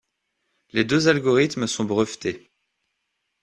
Les 0.71 0.83
deux 0.83 1.09
algorithmes 1.09 1.67
sont 1.67 1.85
brevetés. 1.85 2.49